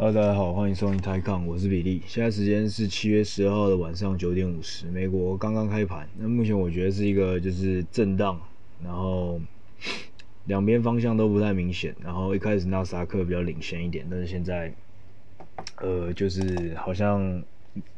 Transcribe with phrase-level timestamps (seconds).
[0.00, 2.00] Hello，大家好，欢迎收听 Tiger，我是比利。
[2.06, 6.08] 现在时间是七月十二号的晚上九点五十，美国刚刚开盘。
[6.16, 8.40] 那目前我觉得是一个就是震荡，
[8.84, 9.40] 然后
[10.44, 11.92] 两边方向都不太明显。
[12.00, 14.72] 然后一开始纳斯达克比较领先一点，但是现在
[15.80, 17.42] 呃就是好像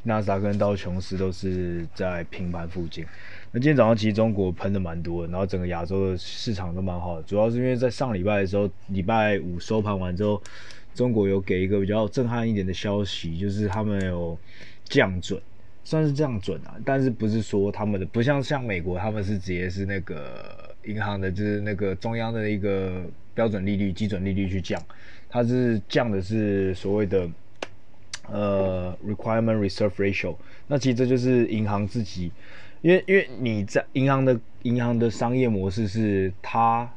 [0.05, 3.05] 纳斯达克跟道琼斯都是在平盘附近。
[3.53, 10.43] 那今天早上其实中国喷的蛮多，然后整个亚洲的市场都蛮好的，主要是因为在上礼拜的时候，礼拜五收盘完之后。
[10.95, 14.37] 中国有给一个比较震撼一点的消息，就是他们有
[14.85, 15.41] 降准，
[15.85, 24.83] 算是降准啊，但是不是说他们的不像像美国，他们是直接是那个银行的，就是那个中央的一个标准利率、基准利率去降，
[25.29, 27.29] 它是降的是所谓的
[28.29, 32.33] 呃 requirement reserve ratio，那其实这就是银行自己，
[32.83, 36.91] 因为因为你在银行的银行的商业模式是它。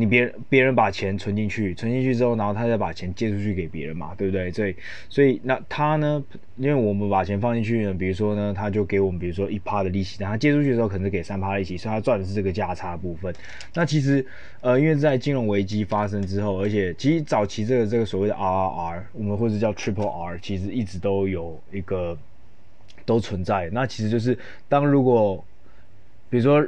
[0.00, 4.50] 你别人别人把钱存进去，存进去之后，然后他再把钱借出去给别人嘛，对不对？
[4.50, 4.74] 所以
[5.10, 6.24] 所以那他呢，
[6.56, 13.34] 因为我们把钱放进去呢，比如说呢，他就给我们比如说一趴的利息，但他借出去的时候可能给三趴利息，所以他赚的是这个价差部分。
[13.74, 14.24] 那其实
[14.62, 22.16] 呃，因为在金融危机发生之后，而且其实早期这个这个所谓的 RRR，我们或者叫 Triple R，其实一直都有一个
[23.04, 23.68] 都存在。
[23.70, 25.44] 那其实就是当如果
[26.30, 26.66] 比如说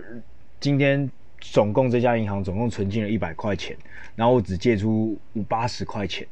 [0.60, 1.10] 今天。
[1.42, 3.76] 总共这家银行总共存进了一百块钱，
[4.14, 6.24] 然后我只借出五八十块钱，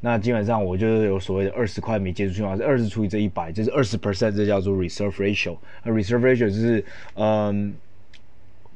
[0.00, 5.56] 那基本上我就是有所谓的二十块没借出去嘛，是二十除以这一百，就是二十 percent，这叫做 reserve ratio。
[5.84, 7.72] 那 reserve ratio 就是，嗯，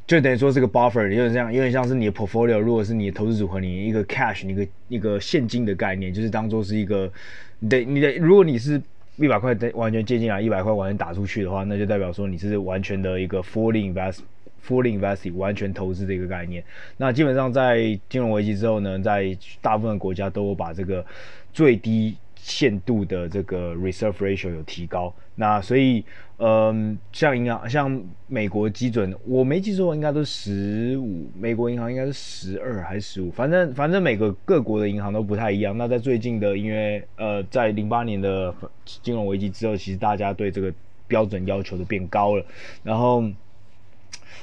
[0.06, 7.12] 就等于说这个 buffer 有点像，有点像是你的 portfolio，如果是你的投资组合，你一个 cash，你一个一个现金的概念，就是当做是一个，
[7.58, 8.80] 你的你的，如果你是
[9.16, 14.20] 一百块完全借进来，一百块完全打出去的话，那就代表说你是完全的一个 fully invest。
[14.66, 16.62] Fully invested 完全投资的一个概念。
[16.96, 21.04] 那基本上在金融危机之后呢，在大部分国家都有把这个
[21.52, 25.12] 最低限度的这个 reserve ratio 有提高。
[25.34, 26.04] 那所以，
[26.36, 31.26] 嗯，像银行，像美国基准，我没记错，应该都十五。
[31.38, 33.30] 美国银行应该是十二还是十五？
[33.30, 35.76] 反正反正每个各国的银行都不太一样。
[35.78, 38.54] 那在最近的，因为呃，在零八年的
[38.84, 40.70] 金融危机之后，其实大家对这个
[41.08, 42.44] 标准要求都变高了，
[42.82, 43.24] 然后。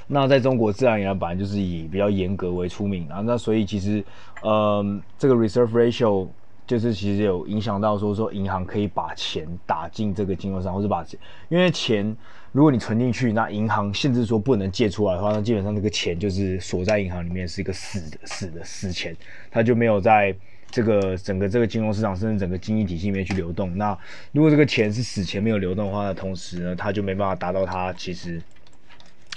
[0.09, 4.01] 那在中国自然而然本来就是以比较严格为出名啊，那所以其实，
[4.41, 6.25] 嗯，这个 reserve ratio
[6.65, 11.19] 就是其实有影响到说说银行可以把钱打进这个金融上，或者把钱，
[11.49, 12.15] 因为钱
[12.53, 19.13] 如果你存进去，那银行限制说不能借出来的话，那基本上这个钱就是锁在银行里面是一个死的死的死钱，
[19.51, 20.33] 它就没有在
[20.71, 23.77] 这个整个这个金融市场甚至整个经济体系里面去流动。
[23.77, 23.97] 那
[24.31, 28.41] 如果这个钱是死钱没有流动的话，那同时呢，它就没办法达到它其实。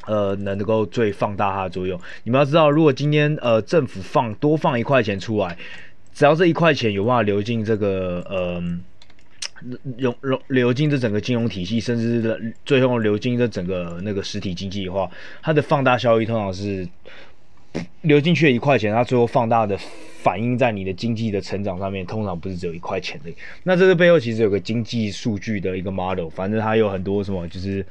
[0.07, 2.01] 呃，能够最放大它的作用。
[2.25, 5.57] 你们要知道，如果今天呃政府放多放一块钱出来，
[6.15, 8.63] 只要这一块钱有办法流进这个呃
[9.99, 15.09] 流流流进这整个金融体系，甚至是最后流进这整个那个实体经济的话，
[15.43, 16.89] 它的放大效益通常是
[18.01, 19.79] 流进去的一块钱，它最后放大的
[20.23, 23.31] 反映在你的经济的成长上面，通常不是只有一块钱的。
[23.65, 27.85] 那这个背后其实有个经济数据的一个 model，反正它有很多什么就是。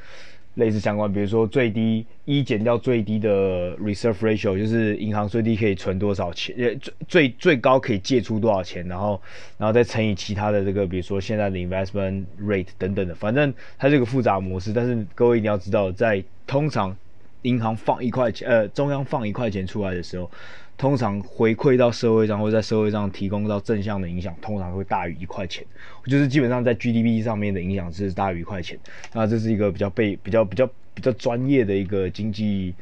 [0.60, 9.20] 类似相关，比如说最低一减掉最低的 reserve ratio，就是银行最低可以存多少钱，呃，最最最高可以借出多少钱，然后
[9.58, 14.72] 然后再乘以其他的这个，比如说现在的 investment rate 等等的，反正它这个复杂模式。
[14.72, 16.96] 但是各位一定要知道，在通常
[17.42, 20.30] 银行放一块钱，呃，中央放一块钱出来的时候。
[20.80, 25.62] 通常回馈到社会上，或在社会上提供到正向的影响，通常会大于一块钱，
[26.06, 28.80] 就是基本上在 GDP 上面的影响是大于一块钱。
[29.14, 32.74] 那这是一个比较被比较比较比较专业的一个经济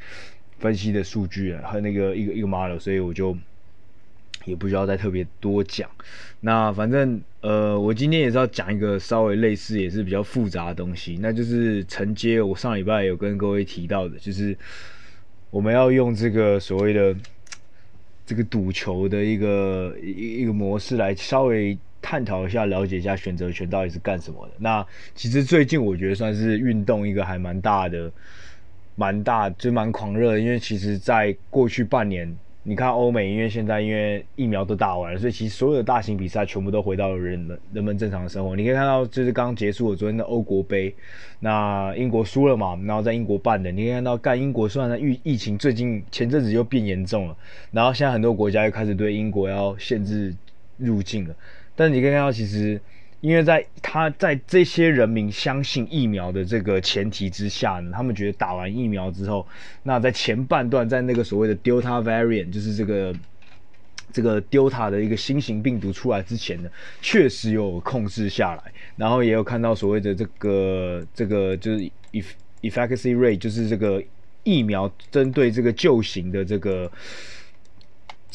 [0.60, 3.36] 分析的数据啊，和那个一个一个 model，所以我就
[4.46, 5.90] 也不需要再特别多讲。
[6.42, 14.56] 那反正呃，我今天也是要讲一个稍微类似也是比较复杂的东西，那就是承接我上礼拜有跟各位提到的，就是
[15.50, 17.16] 我们要用这个所谓的。
[18.28, 24.54] 这个赌球的一个一一个模式来稍微探讨一下，了解一下选择权到底是干什么的。
[24.60, 24.86] 那
[25.16, 28.12] 其实最近我觉得算是运动一个还蛮大的，
[28.96, 32.38] 蛮大就蛮狂热，因为其实在过去半年。
[32.70, 38.58] 你看欧美，因为现在因为疫苗都打完了，所以其实所有的大型比赛全部都回到了人们人们正常的生活。
[38.58, 40.94] 你可以看到，就是刚结束了昨天的欧国杯，
[41.40, 47.38] 那英国输了嘛，然后在英国办的，你可以看到，干英国虽然疫疫情最近前阵子又变严重了，
[47.72, 50.36] 然后现在很多国家又开始对英国要限制
[50.76, 51.34] 入境了，
[51.74, 52.82] 但你可以看到其实。
[53.20, 59.46] 因为在他在这些人民相信疫苗的这个前提之下呢，他们觉得打完疫苗之后，
[59.84, 63.16] 那在前半段，在那个所谓的 Delta variant，就是这个
[64.14, 66.70] 这个 Delta 的一个新型病毒出来之前呢，
[67.02, 68.64] 确实有控制下来，
[68.96, 71.92] 然后也有看到所谓的这个这个就是
[72.62, 74.04] efficacy rate，就是这个
[74.44, 76.92] 疫苗针对这个旧型的这个。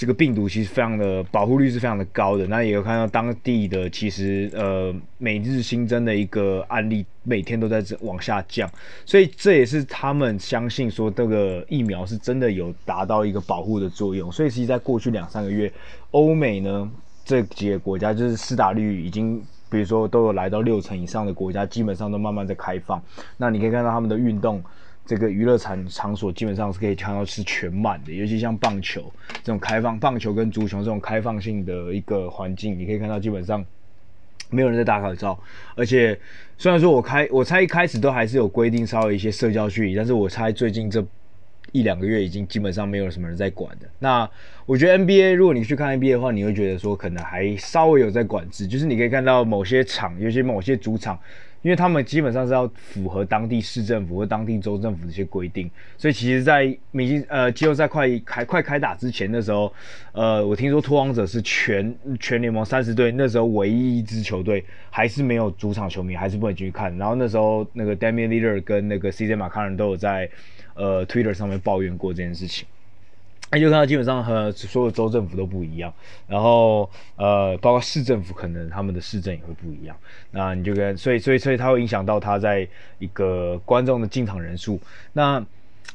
[0.03, 8.69] 这个病毒其实非常的保护率是非常的高的，那也有看到当地的其实呃每日新增的一个案例每天都在这往下降，
[9.07, 15.73] 所以这也是他们相信说这个疫苗是真的有达到一个保护的作用，所以其实在过去两三个月，
[16.11, 16.91] 欧美呢
[17.25, 19.41] 这几个国家就是施打率已经
[19.71, 23.01] 比如说都有来到六成以上的国家，基本上都慢慢在开放，
[23.37, 24.61] 那你可以看到他们的运动。
[25.05, 29.13] 这个娱乐场场所基本上是可以看到是全满的，尤其像棒球
[29.43, 33.65] 这种开放，棒球跟足球这种开放性的一个环境，你可以看到基本上
[34.49, 35.39] 没有人在打口罩，
[35.75, 36.17] 而且
[36.57, 41.05] 虽然说我开我猜一开始都还是有规定稍微一些社交距离，但是我猜最近这
[41.73, 43.89] 一两个月已经基本上没有什么人在管的。
[43.99, 44.29] 那
[44.67, 51.19] 我觉得 NBA 如果你去看 NBA 的话，你会觉得说可能还稍微有在管制，就是你可以看到某些场，尤其某些主场。
[51.63, 59.73] 因为他们基本上是要符合当地市政府或当地州政府的一些规定，所以其实，在明星呃季后赛快开快开打之前的时候，
[60.13, 66.97] 呃，我听说拓荒者是全全联盟三十队那时候唯一一支球队还是没有主场球迷，还是不能进去看。
[66.99, 70.29] 然后那时候那个 Damian Leader 跟那个 CJ McCollum 都有在
[70.75, 72.67] 呃 Twitter 上面抱怨过这件事情。
[73.53, 75.93] 那就看到基本上和所有州政府都不一样，
[76.27, 79.95] 然后呃，包括市政府可能他们的市政也会不一样。
[80.31, 82.67] 那你就跟所以所以所以它会影响到它在
[82.99, 84.81] 一个观众的进场人数。
[85.13, 85.45] 那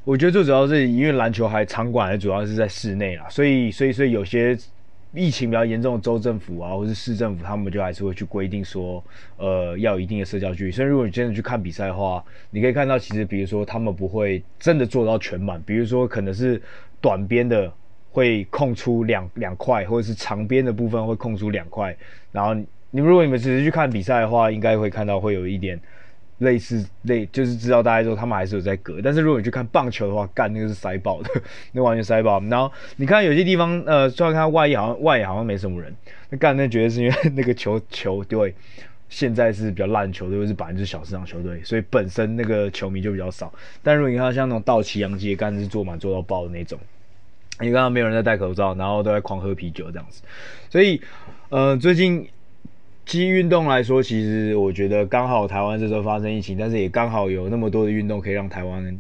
[0.04, 4.58] 我觉得最主要是因为篮球还场馆还主要是在室内啦，所以所以所以有些。
[5.14, 9.02] 疫情比较严重的州政府啊，或是市政府，他们就还是会去规定说，
[9.38, 10.72] 呃，要有一定的社交距离。
[10.72, 16.62] 所以如果你真的去看比赛的话，你可以看到，其实比如说他们不会真的做到全满，比如说可能是
[17.02, 17.72] 短边的
[18.12, 21.96] 会空出两两块，或者是长边的部分会空出两块。
[22.32, 22.54] 然后
[22.92, 25.80] 你们如果你们只是去看比赛的话，应该会看到会有一点。
[26.40, 31.30] 类似类就是知道大家说他们还是有在隔，但是如果你去看棒球的话，干那个是塞爆的，
[31.74, 32.40] 那完全塞爆。
[32.42, 35.92] 然后你看有些地方，呃，虽然看外野好像外野好像没什么人，
[36.30, 38.54] 那干那绝对是因为那个球球对
[39.10, 43.54] 现在是比较烂球队，又是百分之小市场球队，所以本身那个球迷就比较少。
[43.82, 46.80] 但如果你看像那种道奇、洋基，干是坐满坐到爆的那种，
[47.60, 50.22] 你看到没有人在戴口罩，然后都在狂喝啤酒这样子，
[50.70, 51.02] 所以
[51.50, 52.28] 呃最近。
[53.06, 59.00] 基于运动来说，其实我觉得刚好台湾这时候发生疫情，但是也刚好有那么多的运动可以让台湾人，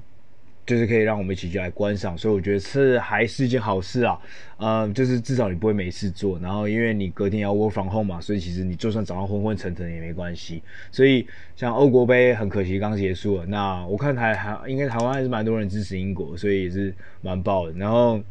[0.67, 4.19] 就是可以让我们一起去来观赏，所以我觉得是还是一件好事啊。
[4.59, 10.61] 嗯，就是至少你不会没事做，然后因为你隔天要 work from home 嘛，所以其实你就算早上昏昏沉沉也没关系。
[10.91, 11.25] 所以
[11.55, 17.73] 像欧国杯很可惜刚结束了，那我看台还应该台湾还是蛮多人支持英国，所以也是蛮爆的。
[17.77, 18.21] 然后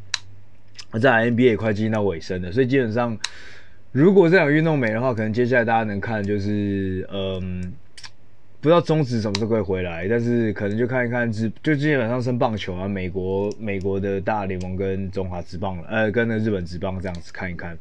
[1.01, 3.19] 在 NBA 也快进到尾声了，所以基本上。
[3.93, 7.73] 如果这场运动没的话，可能接下来大家能看就是，嗯，
[8.67, 17.79] 不知道中职什么时候会回来，但是可能就看一看，就就基本上升棒球啊，美国美国的大联盟跟中华职棒了，呃，跟那日本职棒这样子看一看，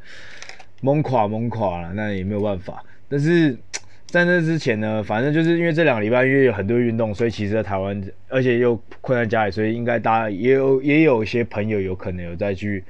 [0.84, 2.84] 懵垮懵垮了，那也没有办法。
[3.10, 3.58] 但是
[4.06, 8.00] 在那之前呢，反正就是因为这两个礼拜因为有很多运动，所以其实在台湾，
[8.30, 12.84] 而且又困在家里，所以应该大家也有也有一些朋友有可能有再去。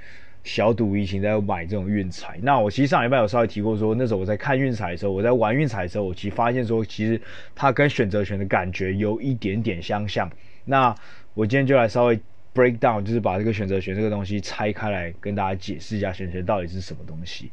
[0.46, 2.38] 小赌怡情，在买这种运彩。
[2.44, 7.20] 那我其实上礼拜有稍微提过说，那时候我在看运彩的时候，我在玩运彩的时候，我其实发现说，其实
[7.56, 10.32] 它跟选择权的感觉有一点点相像。
[10.64, 10.96] 那
[11.34, 12.16] 我今天就来稍微
[12.54, 17.50] break down，就是把这个选择权这个东西拆开来跟大家解释一下，选择权到底是什么东西。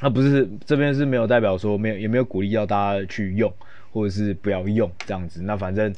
[0.00, 3.52] 那不是这边是没有代表说没有，也没有鼓励要大家去用，
[3.92, 5.42] 或者是不要用这样子。
[5.42, 5.94] 那反正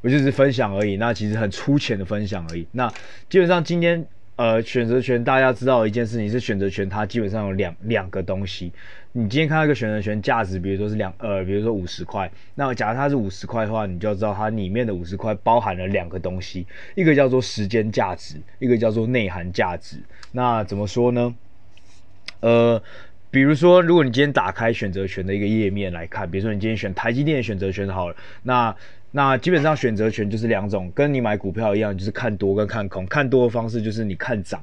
[0.00, 0.96] 我就是分享而已。
[0.96, 2.66] 那其实很粗浅的分享而已。
[2.72, 2.92] 那
[3.28, 4.04] 基本上今天。
[4.40, 8.72] 呃，选择权大家知道一件事情是选择权，它基本上有两两个东西。
[9.12, 19.98] 你今天看到一个选择权价值，比如说是两呃，比如说五十块，那假如它是五十块的话，你就要知道它里面的五十块包含了两个东西，一个叫做时间价值，一个叫做内涵价值。
[20.32, 21.34] 那怎么说呢？
[22.40, 22.82] 呃，
[23.30, 28.74] 比如说，如果你今天打开选择权的一个页面来看，比如说你今天选台积电的选择权好了，那。
[29.12, 33.04] 那基本上选择权就是两种，跟你买股票一样，就是看多跟看空。
[33.06, 34.62] 看多的方式就是你看涨，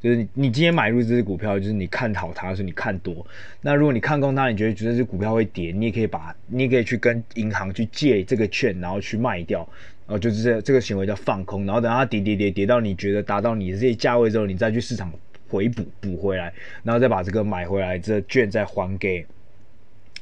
[0.00, 3.26] 就是你今天买入这只股票，就是你看好它，所以你看多。
[3.60, 9.68] 那如果你看空它，你觉得觉得这只股票会跌，你也可以把，你也可以去跟银行去借这个券，然后去卖掉，
[10.06, 11.66] 然后就是这这个行为叫放空。
[11.66, 15.12] 然后等它跌跌跌跌到你觉得达到你的这些价位之后，你再去市场
[15.48, 16.52] 回补补回来，
[16.84, 19.26] 然后再把这个买回来这券再还给。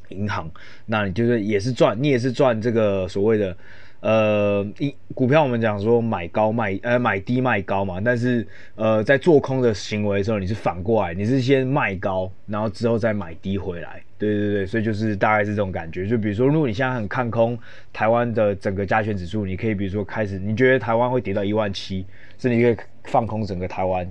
[0.08, 0.50] 银行，
[0.86, 3.56] 那你就是也是赚，你也是赚这个所谓的
[4.00, 8.46] 呃，一股票我们讲说买高卖，呃，买低卖高嘛，但是
[8.76, 16.06] 呃，在做空的行为的时候，你是反过来，你是先卖高，然后之后再买低回来，对对对，所以就是大概是这种感觉。
[16.06, 17.58] 就比如说，如果你现在很看空
[17.92, 22.06] 台湾的整个加权指数，你可以比如说开始，你觉得台湾会跌到一万七，
[22.38, 24.08] 是你可以放空整个台湾。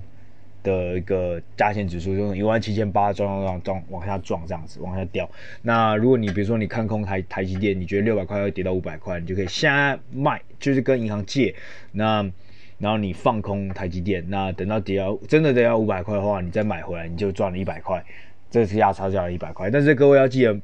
[0.67, 5.29] 的一个加权指数，就一万七千八撞撞撞撞往下撞，这样子往下掉。
[5.61, 11.55] 那如果你比如说你看空台台积电，你觉得六百块会跌到五百块，你就可以现在卖，就是跟银行借。
[11.93, 12.29] 那
[12.77, 18.03] 然后你放空台积电，那等到跌到真的跌到五百块的话，你再买回来，你就赚了一百块。
[18.51, 20.59] 这是价差价了一百块，但是各位要记得。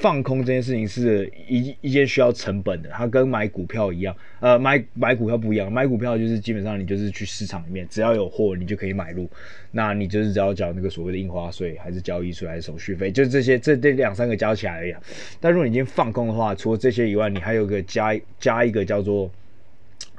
[0.00, 9.28] 放空这件事情是一一件需要成本的，它跟买股票一样，呃，买买股票不一样，买股票就是基本上你就是去市场里面，只要有货你就可以买入，
[9.70, 14.94] 那你就是只要缴那个所谓的印花税，还是交易税，还是手续费，就这些这这两三个加起来而已。
[15.40, 19.30] 但如果你今天放空的话，除了这些以外，你还有个加加一个叫做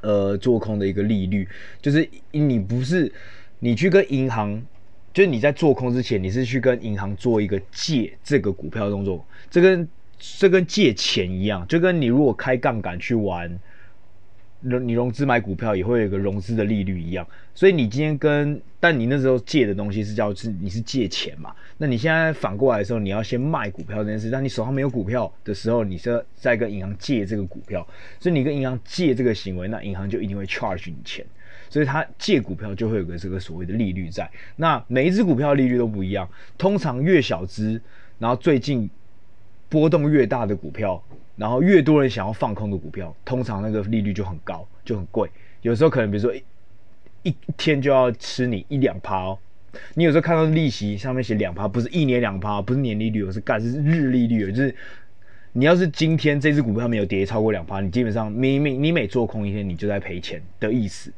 [0.01, 1.47] 呃做空的一个利率，
[1.81, 3.11] 就是你不是
[3.59, 4.65] 你去跟银行。
[5.15, 9.87] 就是你在做空之前，你是去跟银行做一个借这个股票的动作，这跟
[10.19, 13.57] 这跟借钱一样，就跟你如果开杠杆去玩，
[14.59, 17.25] 你融资买股票也会有一个融资的利率一样。
[17.53, 21.55] 所以你今天跟，但你那时候借的东西是叫是你是借钱嘛？
[21.77, 27.87] 那你现在反过来的时候，你要先卖股票这件事，但你手上没有股票的时候，你是在跟银行借这个股票，
[28.19, 31.25] 所以你跟银行借这个行为，那银行就一定会 charge 你钱。
[31.69, 37.81] 所以他借股票就会有个这个所谓的利率在，那每一只股票利率都不一样，通常越小只，
[38.19, 38.89] 然后最近
[39.67, 41.03] 波动越大的股票，
[41.35, 45.29] 然后越多人想要放空的股票，通常那个利率就很高，就很贵，
[45.61, 46.43] 有时候可能比如说一
[47.23, 49.37] 一天就要吃你一两趴哦，
[49.95, 54.73] 你有时候看到利息上面写两趴，不是一年两趴，不是年利率，我是干是日利率，就是
[55.53, 61.11] 你要是今天这只股票没有跌超过两趴，你基本上你每你每做空一天，你就在赔钱的意思。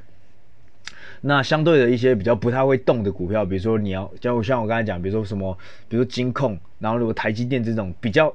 [1.22, 5.58] 那相对的一些比较不太会动的股票，比如说你要像我像我刚才讲，比如说什么，
[5.90, 8.34] 比如说金控，然后如果台积电这种比较，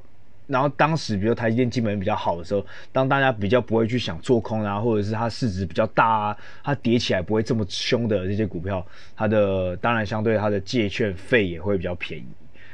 [0.48, 8.84] 然后当时比如台积电基本面比较好的时候，当大家比较不会去想做空啊，或者是它市值比较大啊，它跌起来不会这么凶的这些股票，
[9.16, 12.26] 它的当然相对它的借券费也会比较便宜。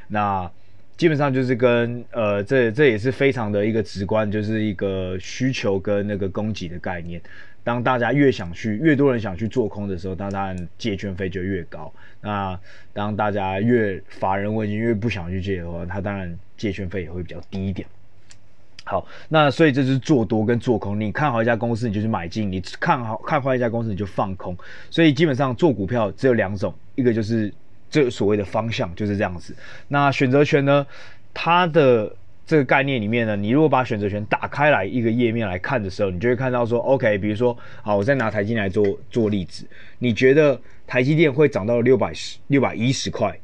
[0.09, 0.51] 那
[0.97, 7.21] 基本上就是跟呃这这也是非常的一个直观，就是一个需求跟那个供给的概念。
[7.65, 11.93] 当大家越想去，越多人想去做空的时候，当然借券费就越高。
[12.21, 12.59] 那
[12.93, 17.87] 当大家越乏人问津，越不想去借的话，它当然借券费也会比较低一点。
[18.85, 20.99] 好，那所以这是做多跟做空。
[20.99, 24.57] 你看好一家公司，你就去买进；你看好看坏一家公司，你就放空。
[24.91, 27.53] 所以基本上做股票只有两种，一个就是
[27.91, 29.55] 这所谓的方向就是这样子。
[29.89, 30.87] 那选择权呢，
[31.35, 32.17] 它的。
[32.49, 39.67] 这个概念里面呢，你如果把选择权打开来一个页面来看的时候，你就会看到说，OK，比如说，好，我再拿台积来做做例子，
[39.99, 43.39] 你觉得台积电会涨到六百十六百一十块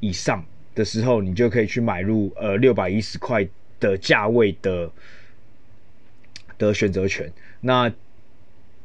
[0.00, 3.48] 以上的时候，你就可以去买入呃六百一十块
[3.80, 4.90] 的价位的
[6.58, 7.32] 的选择权。
[7.62, 7.90] 那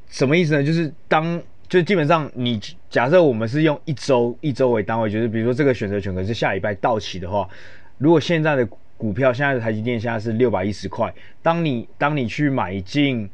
[0.10, 0.64] 什么意思呢？
[0.64, 2.58] 就是当就基本上你
[2.90, 7.50] 假设我们是用一周一周为单位，就是比如说这个选择权可是下礼拜到期的话，
[7.98, 8.66] 如果现在的
[8.98, 13.30] 股票现在的台积电现在是六百一十块，当你当你去买进，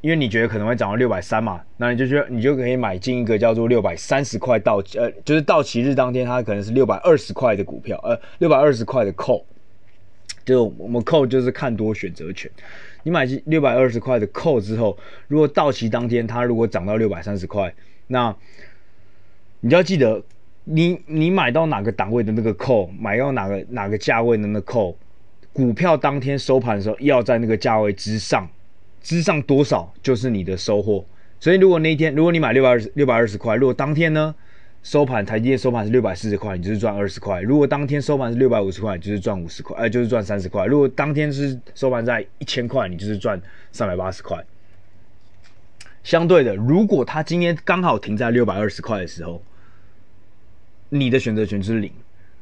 [0.00, 9.44] 因为你觉得可能会涨到六百三嘛，那你就觉得你就可以买进一个叫做六百三十块到呃，就是到期日当天它可能是六百二十块的股票，呃，六百二十块的 call，
[10.44, 12.50] 就我们 call 就是看多选择权，
[13.04, 17.72] 你买进六百二十块的 call 之后，如果到期当天它如果涨到六百三十块，
[18.08, 18.34] 那
[19.60, 20.22] 你就要记得。
[20.70, 24.94] 你你买到哪个档位的那个扣买到哪个哪个价位的那个扣
[25.50, 28.46] 股票当天收盘的时候要在那个价位之上，
[29.00, 31.02] 之上多少就是你的收获。
[31.40, 34.34] 所以如果那一天如果你买六百二十六百二十块，如果当天呢
[34.82, 43.40] 收盘台积电收盘是六百四十块，你就是赚二十块；如果当天收盘是六百五十块，你就是赚五十块，呃就是赚三十块；如果当天是收盘在一千块，你就是赚
[43.72, 44.44] 三百八十块。
[46.04, 49.42] 相对的，如果它今天刚好停在六百二十块的时候。
[50.90, 51.92] 你的选择权就是零，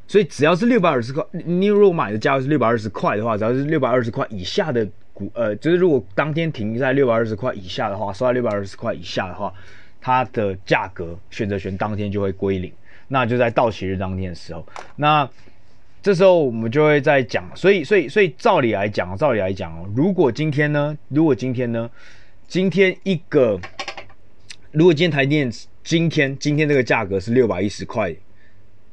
[0.06, 9.52] 所以只要是六百二十块，你如果买的价位是六百二十块的话，只要是六百二十块以下的股，呃，就是如果当天停在六百二十块以下的话，收在六百二十块以下的话，
[10.00, 12.72] 它的价格选择权当天就会归零，
[13.08, 15.28] 那就在到期日当天的时候，那
[16.00, 21.90] 这时候我们就会在讲，所以所以所以照理来讲，照理来讲哦，如果今天呢，如果今天呢，
[22.46, 23.58] 今天一个，
[24.70, 25.50] 如果今天台电
[25.82, 28.14] 今天今天这个价格是六百一十块。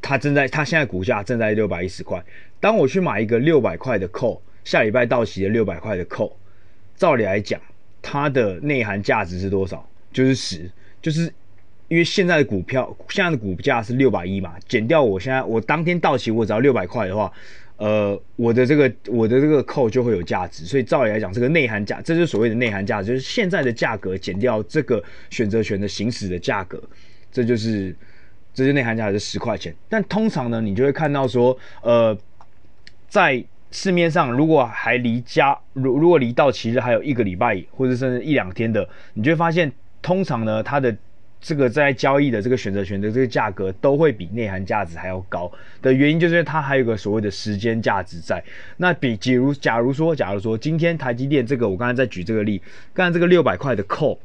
[0.04, 2.24] 它正在，它现在股价正在六百一十块。
[2.60, 6.34] 当我去买一个六百块的 call，下礼拜到期的六百块的 call，
[6.96, 7.60] 照理来讲，
[8.02, 9.90] 它的内涵价值是多少？
[10.12, 10.70] 就是十，
[11.02, 11.34] 就是
[11.88, 17.32] 因为现在的股票现在的股价是六百一嘛，减掉我现在我当天到期我只要六百块的话，
[17.78, 26.82] 呃，我的这个我的这个扣就会有价值，所以照理来讲，这个内涵价，这就是所谓的内涵价值，就是现在的价格减掉这个选择权的行使的价格，
[27.32, 27.96] 这就是
[28.54, 29.74] 这些内涵价值十块钱。
[29.90, 32.18] 但通常呢，你就会看到说，呃，
[33.08, 40.96] 在市面上如果还离家如如果离到期日还有一个礼拜或者甚至一两天的，你就会发现，通常呢，它的
[41.42, 48.42] 这个在交易的这个选择权的这个价格都会比内涵价值还要高的原因，就是它还有个所谓的时间价值在。
[48.78, 52.62] 那比假如假如说假如说今天台积电这个我刚才在举这个例，
[52.94, 54.18] 刚才这个六百块的扣，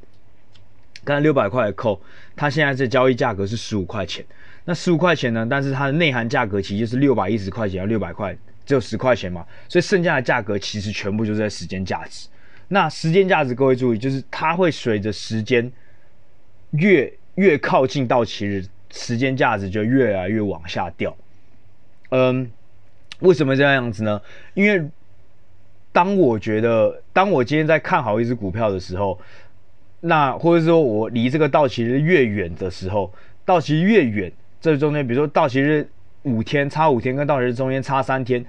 [1.09, 1.99] 刚才六百块的扣，
[2.37, 4.23] 它现在这交易价格是十五块钱，
[4.67, 8.37] 那十五块钱呢，但是它的内涵价格其实就是六百一十块钱要六百块。
[8.67, 12.29] 只有十块钱嘛，所以剩下的价格其实全部就是在时间价值。
[12.69, 15.73] 那时间价值，各位注意，就是它会随着时间
[16.73, 21.17] 越越靠近到期日，时间价值就越来越往下掉。
[22.11, 22.51] 嗯，
[23.21, 24.21] 为什么这样子呢？
[24.53, 24.87] 因为
[25.91, 29.19] 当我觉得，当我今天在看好一只股票的时候，
[30.01, 33.13] 那或者说我离这个到期日越远的时候，
[33.45, 35.89] 到期越远，这中间，比如说到期日。
[36.23, 38.45] 五天差五天，跟到期日中间差三天，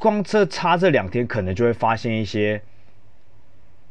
[0.00, 2.60] 光这差这两天，可能就会发现一些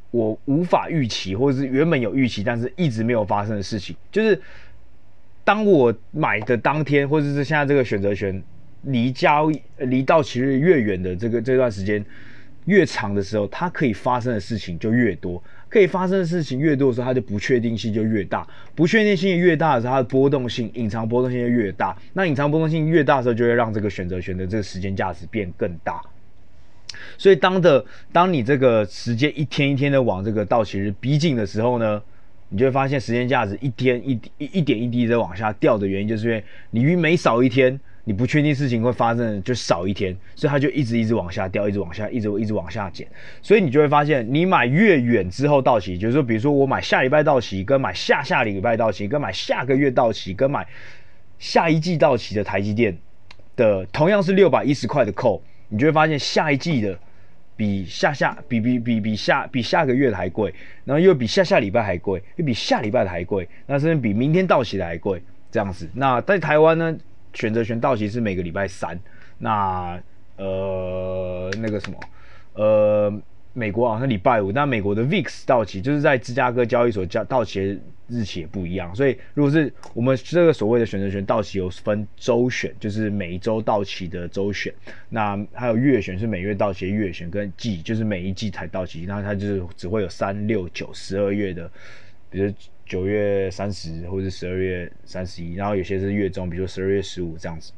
[0.09, 3.95] 我无法预期，或者是原本有预期，但是一直没有发生的事情。
[4.11, 4.41] 就是
[5.45, 8.43] 当我买的当天，或者是现在这个选择权
[8.81, 12.03] 离交离到期日越远的这个这段时间
[12.65, 15.41] 越长的时候，它可以发生的事情就越多。
[15.75, 18.47] 可以发生的事情越多的时候，它的不确定性就越大。
[18.73, 21.93] 不确定性越大的时候，它的波动性、隐藏波动性就越大。
[22.13, 26.01] 那隐藏波动性越大的时候，就会让这个选择权的这个时间价值变更大。
[27.17, 32.01] 所以，当的当你这个时间一天一天的往这个到期日逼近的时候呢，
[32.47, 37.77] 你就会发现时间价值一天一一一点一滴的往下掉的原因，就是因为你每少一天。
[38.07, 43.07] 你不确定事情会发生就少一天，所以它就一直一直往下掉，一直往下，一直一直往下减。
[43.41, 50.67] 所以你就会发现，你买越远之后到期，就是说，比如说我买下礼拜到期，跟买下下礼拜到期，跟买下个月到期，跟买
[51.39, 52.95] 下一季到期的台积电
[53.55, 56.95] 的同样是六百一十块的扣，你就会发现下一季的
[57.55, 65.89] 比下下比比比比下比下个月的还贵，然后又比下下礼拜还贵，又比下礼拜的还贵，那甚至比明天到期的还贵，这样子。
[65.95, 66.95] 那在台湾呢？
[67.35, 68.99] 选择权到期是每个礼拜三，
[69.37, 70.01] 那
[70.37, 71.99] 呃那个什么
[72.53, 73.13] 呃
[73.53, 84.73] 美国好像礼拜五，那美国的 VIX 到期就是在芝加哥交易所交到期的日期也不一样，所以如果是我们这个所谓的选择权到期有分周选，就是每一周到期的周选，
[85.09, 91.69] 那还有月选是每月到期的月选，跟季就是每一季才到期，那它就是只会有三六九十二月的，
[92.29, 92.51] 比如。
[92.85, 97.71] 九月三十或者十二月三十一，然后有些是月中，比如说十二月十五这样子。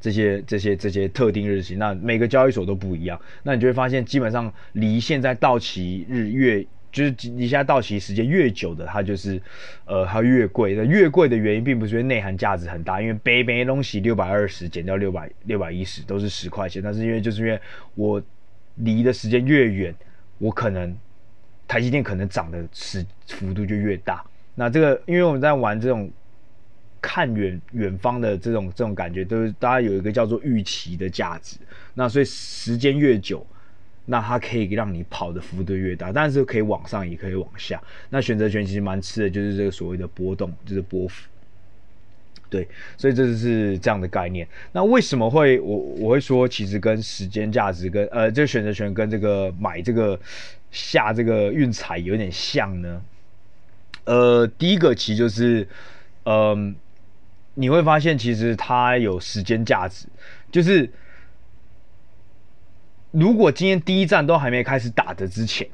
[0.00, 3.20] 这些这些这些特定日期，那每个交易所都不一样。
[3.42, 9.40] 那你就会发现，基本上离现在到期日越就是离现在到期时间越久的，它就是
[9.84, 10.74] 呃它越贵。
[10.74, 17.58] 那越贵的原因，并不是因为内涵价值很大，因为杯杯东西六百二十减掉六百六百一十都是十块钱，但是因为就是因为
[17.94, 18.20] 我
[18.76, 19.94] 离的时间越远，
[20.38, 20.94] 我可能。
[21.70, 24.24] 台积电可能涨的是幅度就越大，
[24.56, 26.10] 那这个因为我们在玩这种
[27.00, 31.58] 看远远方的这种这种感觉，都是大家有一个叫做预期的价值，
[31.94, 33.46] 那所以时间越久，
[34.06, 37.80] 那它可以让你跑的幅度越大，但是可以往上也可以往下。
[38.08, 41.28] 那选择权其实蛮吃的就是这个所谓的波动，就是波幅。
[42.48, 44.44] 对，所以这就是这样的概念。
[44.72, 50.18] 那为什么会我我会说，其实跟时间价值跟呃这个选择权跟这个买这个。
[50.70, 53.02] 下这个运彩有点像呢，
[54.04, 55.66] 呃，第一个其实就是，
[56.24, 56.76] 嗯、
[57.54, 60.06] 你会发现其实它有时间价值，
[60.52, 60.88] 就是
[63.10, 65.68] 如果今天第一站都还没开始打的之前，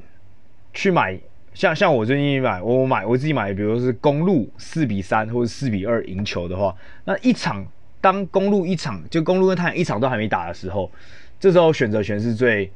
[0.72, 1.18] 去买，
[1.52, 7.66] 像像我最近买，我买我自己买，比如是公路四比三或者四比二赢球的话，那一场
[8.00, 10.90] 当公路一场就公路跟太阳一场都还没打的时候，
[11.38, 12.72] 这时候选择权是最。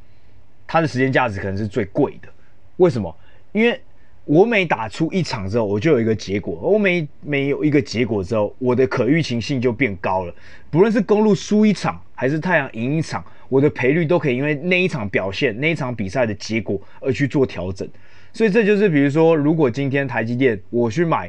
[0.72, 2.28] 它的时间价值可能是最贵的，
[2.76, 3.12] 为什么？
[3.50, 3.80] 因为
[4.24, 10.32] 我每打出一场之后，我就有一个结果；我每每有一个结果之后，我的可预期性就变高了。
[10.70, 17.88] 不论是公路输一场，还是太阳赢一场，我的赔率都可以因为那一场表现、那一场比赛的结果而去做调整。
[18.32, 21.28] 所以这就是，比如说，如果今天台积电我去买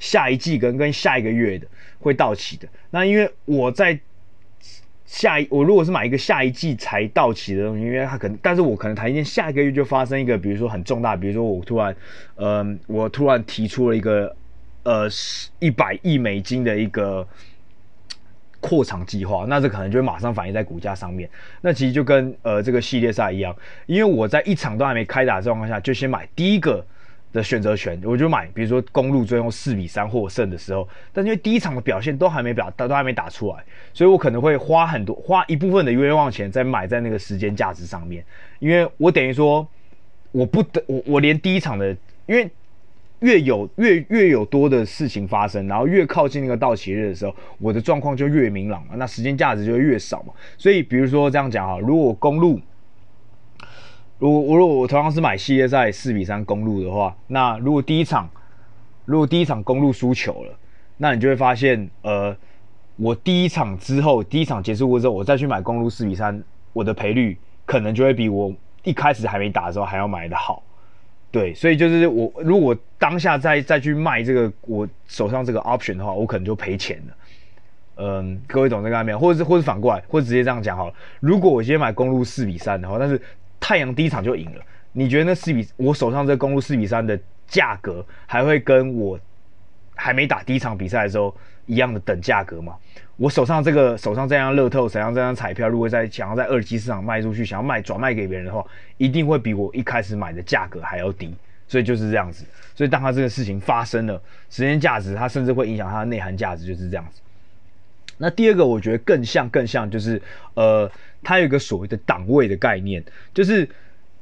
[0.00, 1.68] 下一季跟跟下一个月的
[2.00, 3.96] 会到期的，那因为我在。
[5.06, 11.96] 下一我如果是买一个下一季才到期的东西，因为它可能，但是我可能台积电下一个月就发生一个，比如说很重大，比如说我突然，
[12.34, 14.34] 嗯、呃，我突然提出了一个，
[14.82, 15.08] 呃，
[15.60, 17.26] 一百亿美金的一个
[18.60, 21.30] 扩厂计划，那这可能就会马上反映在股价上面。
[21.60, 23.54] 那其实就跟呃这个系列赛一样，
[23.86, 26.84] 因为我在一场都还没开打的状况下，就先买第一个。
[27.36, 38.24] 的选择权，我就买，比如说公路最后四比三获胜的时候，但因为第一场的表现都还没表，都还没打出来，所以我可能会花很多，花一部分的冤枉钱再买在那个时间价值上面，
[38.58, 39.68] 因为我等于说，
[40.32, 41.94] 我不得我我连第一场的，
[42.24, 42.50] 因为
[43.20, 52.58] 越有越越有多的事情发生，然后越靠近那个到期日的时候，我的状况就越明朗嘛，那时间价值就越少嘛，所以比如说这样讲哈，如果公路。
[54.18, 58.28] 如果我如果我同样是买系列赛四比三公路的话，那如果第一场
[59.04, 60.58] 如果第一场公路输球了，
[60.96, 62.34] 那你就会发现，呃，
[62.96, 68.52] 我第一场之后第一场结束过之后，我再去买公路四比三，我的赔率可能就会比我
[68.84, 70.62] 一开始还没打的时候还要买的好。
[71.30, 77.14] 对，所以就是我如果当下再再去卖这个我手上这个 option 的话，我可能就赔钱了。
[77.98, 79.18] 嗯，各位懂这个概念？
[79.18, 80.94] 或者是或者反过来，或者直接这样讲好了。
[81.20, 83.20] 如果我今天买公路四比三的话，但是
[83.60, 89.18] 太阳第一场就赢了，你觉得那四比我手上这公路四比三的价格还会跟我
[89.94, 91.34] 还没打第一场比赛的时候
[91.66, 92.76] 一样的等价格吗？
[93.16, 98.64] 我手上这个手上这张乐透，手上这张彩票，如果在想要在二级市场卖出去，想要卖转卖给别人的话，
[98.98, 101.34] 一定会比我一开始买的价格还要低。
[101.68, 102.44] 所以就是这样子。
[102.74, 107.20] 所以当它这个事情发生了，时间价值它甚至会影响它的内涵价值，就是这样子。
[108.18, 110.20] 那第二个我觉得更像更像就是
[110.54, 110.90] 呃。
[111.22, 113.02] 它有一个所谓的档位的概念，
[113.34, 113.68] 就是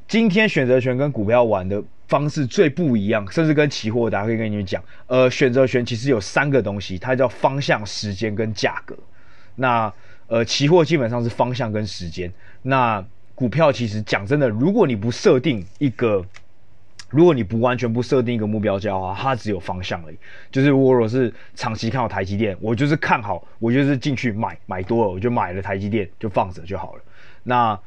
[0.09, 8.97] 今天选择权跟股票玩的方式最不一样，甚至跟期货，大家可以跟你们讲，呃，选择权其实有三个东西，它叫方向、时间跟价格。
[9.57, 9.93] 那
[10.29, 13.05] 呃，期货基本上是方向跟时间，那
[13.35, 16.25] 股票其实讲真的，如果你不设定一个。
[17.15, 20.17] 如果你不完全不设定一个目标价的话，它只有方向而已。
[20.51, 27.03] 就是我如果是长期看好台积电，我就是看好，我就是进去买买多了，我就买了台积电，就放着就好了。
[27.45, 27.79] 那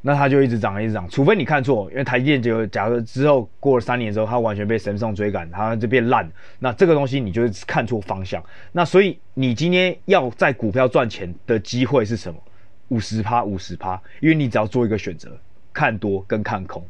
[0.00, 1.06] 那它就一直涨，一直涨。
[1.10, 6.26] 除非你看错，因为台积电就假如之后过了三年之后，它完全被神创追赶，它就变烂。
[6.58, 8.42] 那这个东西你就是看错方向。
[8.72, 12.40] 那所以你今天要在股票赚钱的机会是什么？
[12.88, 15.36] 五十趴，五十趴，因为你只要做一个选择，
[15.72, 16.82] 看多跟看空。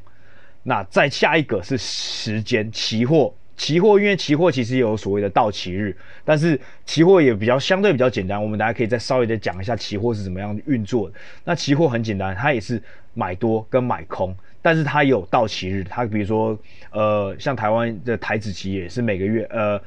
[0.64, 11.14] 那再下一个是时间，期货，期货因为期货其实有所谓的到期日，但是期货也比较相对比较简单，我们大家可以再稍微的讲一下期货是怎么样运作的。
[11.44, 16.58] 那期货很简单，它也是买多跟买空，但是它有到期日，它比如说
[16.90, 19.80] 呃像台湾的台指期也是每个月呃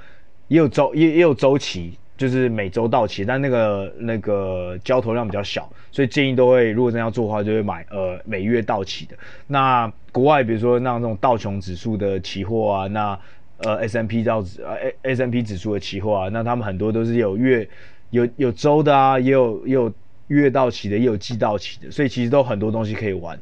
[0.47, 1.97] 也有周也也有周期。
[2.17, 9.15] 就是每周到期，但那个那个交投量比较小，所以建议都会，如果真要做的话，就会买呃每月到期的。
[9.45, 9.85] 那
[10.17, 13.19] 国外比如说那种道琼指数的期货啊，那
[13.57, 17.69] 呃 S M P 道指呃 S M P 指数的期货啊，那他们很多都是有月
[18.09, 19.93] 有有周的啊，也有也有
[20.25, 23.39] 月到期的，也有季到期的，所以其实都很多东西可以玩。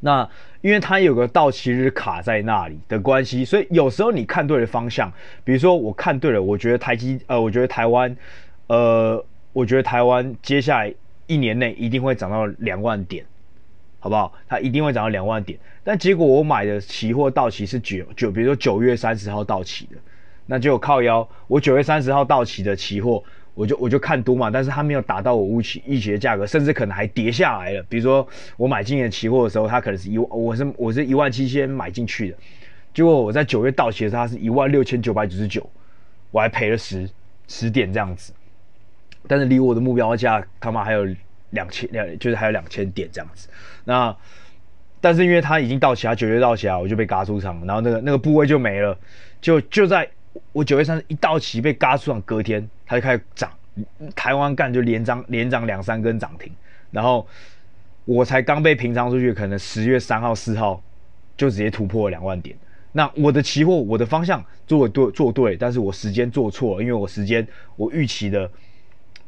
[0.00, 0.26] 那
[0.62, 5.12] 因为它有个到期日卡在那里的关系，所以有时候你看对了方向，
[5.44, 8.16] 比如说我看对了，我觉得台积呃，我觉得台湾，
[8.68, 10.94] 呃，我觉得台湾接下来
[11.26, 13.26] 一年内一定会涨到两万点，
[14.00, 14.32] 好不好？
[14.48, 19.96] 它一定会涨到两万点，但结果我买的期货到期是九九，比如说九月三十号到期的，
[20.46, 23.22] 那就靠腰，我九月三十号到期的期货。
[23.52, 27.82] 我就我就看多嘛，但是它没有达到我预期预期的价格，甚至可能还跌下来了。
[27.88, 32.36] 比如说我买今年期货的时候，它可能是一万，我是我是一万七千买进去的，
[32.94, 35.68] 结果我在九月到期的时候，它是一万六千九百九十九，
[36.30, 37.10] 我还赔了十
[37.48, 38.32] 十点这样子。
[39.26, 41.04] 但是离我的目标价他妈还有
[41.50, 43.48] 两千两，就是还有两千点这样子。
[43.84, 44.16] 那
[45.00, 48.98] 但是因为它已经到期，它九月到期啊，我就被嘎出场，然后那个那个部位就没了，
[49.40, 50.08] 就就在。
[50.52, 53.50] 我九月三十一到期被嘎出场，隔天它就开始涨，
[54.14, 56.52] 台湾干就连涨连涨两三根涨停，
[56.92, 57.26] 然后
[58.04, 60.80] 我才刚被平仓出去，可能十月三号四号
[61.36, 62.56] 就直接突破了两万点。
[62.92, 68.48] 那我的期货我的方向做对做对，但是我时间做错了，因为我时间我预期的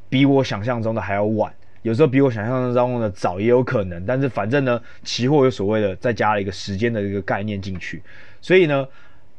[0.09, 1.53] 比我想象中的还要晚，
[1.83, 8.03] 有时候比我想象当中的早也有可能，但是反正呢，期货有所谓的再加了一个时间的一个概念进去，
[8.41, 8.87] 所以呢。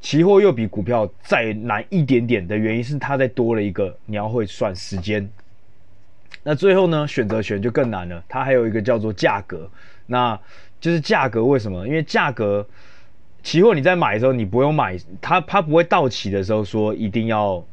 [0.03, 5.29] 期货又比股票再难一点点的原因是，它再多了一个你要会算时间。
[6.43, 9.71] 那最后呢，选择权就更难了，它还有一个叫做价格，
[10.07, 10.37] 那
[10.81, 11.87] 就是价格为什么？
[11.87, 12.67] 因为价格，
[13.43, 17.63] 期货你在买的时候，你不用买它，它不会到期的时候说一定要，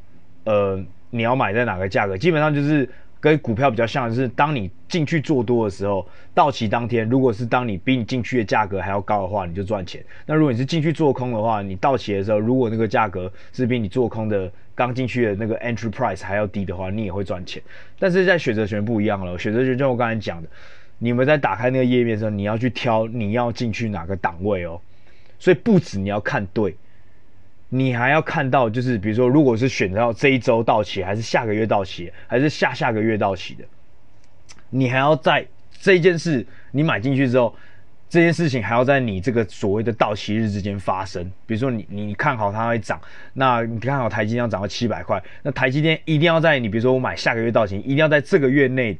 [0.44, 0.80] 呃，
[1.10, 2.88] 你要买在哪个价格，基本上就是
[3.20, 10.02] 跟股票比较像，就是当你进去做多的时候，到期当天，如果是当你比你进去的价格还要高的话，你就赚钱。
[10.24, 17.62] 那如果你是进去做空的话，你到期的时候，如果那个价格是比你做空的刚进去的那个 entry price 还要低的话，你也会赚钱。
[17.98, 20.48] 但是在选择权不一样了，选择权就我刚才讲的，
[20.98, 24.80] 你们在打开那个页面的时候，你要去挑你要进去哪个档位哦。
[25.38, 26.74] 所以不止你要看对。
[27.72, 33.64] 你还要看到，就是比如说，如果是选择到这一周到期，还是下个月到期，还是下下个月到期的，
[34.70, 35.46] 你还要在
[35.80, 37.54] 这件事你买进去之后，
[38.08, 41.24] 这件事情还要在你这个所谓的到期日之间发生。
[41.46, 43.00] 比如说你你看好它会涨，
[43.34, 48.98] 那你看好台积电要涨到七百块，那台积电一定要在你比如说我买下个月到期，一定要在这个月内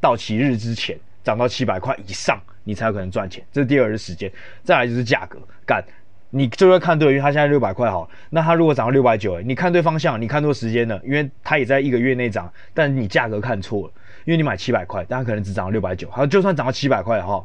[0.00, 3.44] 到期日之前涨到七百块以上，你才有可能赚钱。
[3.50, 4.30] 这是第二个时间，
[4.62, 5.84] 再来就是价格干。
[6.32, 13.92] 你就会看对，因为它现在六百块好，那它如果涨到六百九，你看对方向，你看错时间了，因为它也在一个月内涨，但你价格看错了，
[14.24, 17.44] 因为你买七百块，但它可能只涨到六百九，好，就算涨到七百块哈，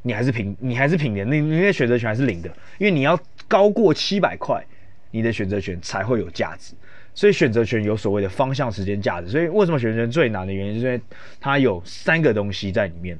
[0.00, 2.48] 你还是平，你还是平的，你你的选择权还是零的，
[2.78, 4.64] 因为你要高过七百块，
[5.10, 6.74] 你的选择权才会有价值，
[7.12, 10.98] 所以选择权有所谓的方向、时间、价值，所以为什么选择权最难的原因，是因为
[11.38, 13.18] 它有三个东西在里面。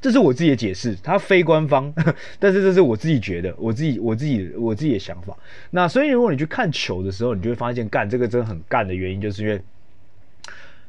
[0.00, 1.92] 这是我自己的解释，它非官方，
[2.38, 5.36] 但是这是我自己觉得，我自己我自己我自己的想法。
[5.70, 9.60] 那所以如果你去看球的时候，你就会发现，干这个真的很干的原因，就是因为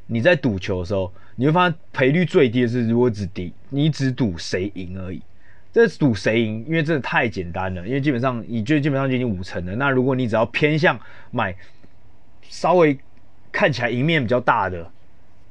[0.07, 5.21] 你在赌球的时候，你会发现赔率最低的是如果只低你只赌谁赢而已。
[5.71, 9.75] 这赌谁赢，因为真的太简单了，因为基本上你就基本上就已经五成了。
[9.75, 10.99] 那如果你只要偏向
[11.31, 11.55] 买
[12.41, 12.97] 稍微
[13.51, 14.91] 看起来赢面比较大的。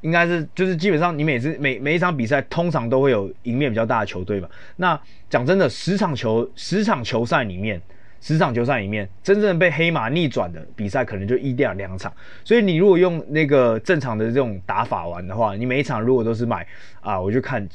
[0.00, 4.48] 应该是就是基本上你每次每每一场比赛通常都会有赢面比较大的球队嘛。
[4.76, 7.80] 那讲真的，十场球十场球赛里面，
[8.20, 12.12] 十场球赛里面真正被黑马逆转的比赛可能就一两两场。
[12.44, 16.66] 所以你如果用那个正常的这种打法玩的话，你每一场如果都是买
[17.00, 17.68] 啊，我就看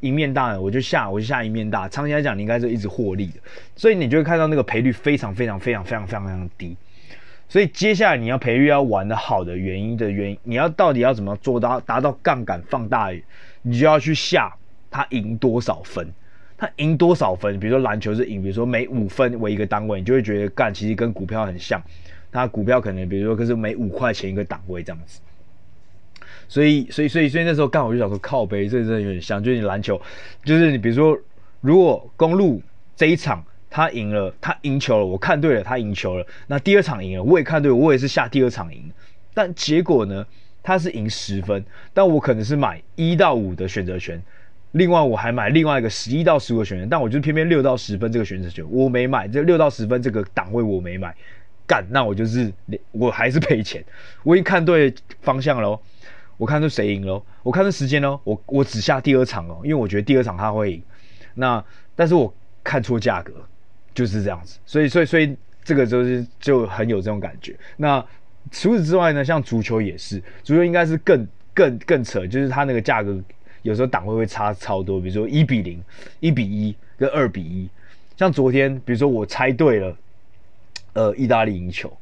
[0.00, 1.88] 赢面大的我就下我就下赢面大。
[1.88, 3.40] 长期来讲，你应该是一直获利的。
[3.76, 6.76] 所以你就会看到那个赔率非常非常非常非常非常非常低。
[7.52, 13.12] 所以接下来你要培育要玩的好的原因的原因，你要到底要怎么做到达到杠杆放大，
[13.60, 14.50] 你就要去下
[14.90, 16.10] 它赢多少分，
[16.56, 17.60] 它赢多少分。
[17.60, 21.78] 比如说篮球是赢，比如说每五分为一个单位，你就会觉得干其实跟股票很像。
[22.30, 25.20] 它股票可能比如说可是每五块钱一个档位这样子。
[26.48, 30.00] 所以所以所以所以那时候干我就想说靠北，这真的有点像，就是你篮球，
[30.42, 31.18] 就是你比如说
[31.60, 32.62] 如果公路
[32.96, 33.44] 这一场。
[33.74, 36.26] 他赢了，他赢球了，我看对了，他赢球了。
[36.46, 38.92] 那第二场赢了，我也看对，我也是下第二场赢。
[39.32, 40.26] 但结果呢，
[40.62, 44.22] 他是赢十分，但我可能是买一到五的选择权，
[44.72, 51.16] 另外我还买另外一个十一到十五的选择，但我就偏偏六到十分这个选择权我没买，这六到十分这个档位我没买，
[51.66, 52.52] 干，那我就是
[52.90, 53.82] 我还是赔钱。
[54.22, 55.80] 我已经看对方向喽，
[56.36, 60.82] 我看对谁赢喽，我看对时间喽，我我只下第二场哦，因为我觉得第二场他会赢。
[61.32, 61.64] 那
[61.96, 63.32] 但是我看错价格。
[63.94, 67.54] 就是这样子，所以所以所以这个就是就很有这种感觉。
[67.76, 68.04] 那
[68.50, 73.18] 除此之外呢，像足球也是，足球应该是更更更扯，就是它那个价格
[73.62, 75.82] 有时候档位会差超多，比如说一比零、
[76.20, 77.68] 一比一跟二比一。
[78.16, 79.96] 像昨天，比如说我猜对了，
[80.92, 81.96] 呃，意大利赢球，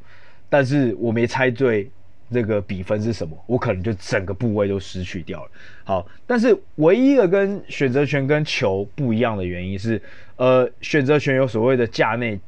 [0.48, 1.90] 但是我没猜对
[2.32, 5.50] 这个比分是什么，我可能就整个部位都失去掉了。
[5.84, 10.00] 好，但是唯一一个跟选择权跟球不一样的原因是。
[10.36, 12.40] 呃，选择权有所谓的价内、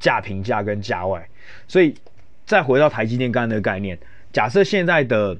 [0.00, 1.28] 价平价跟价外，
[1.68, 1.94] 所以
[2.46, 3.98] 再回到台积电刚刚那个概念，
[4.32, 5.36] 假设现在的